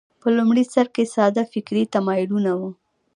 [0.21, 2.69] په لومړي سر کې ساده فکري تمایلونه وو